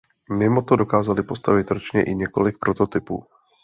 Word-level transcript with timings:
Mimoto 0.37 0.75
dokázali 0.75 1.23
postavit 1.23 1.71
ročně 1.71 2.03
i 2.03 2.15
několik 2.15 2.57
prototypů. 2.57 3.23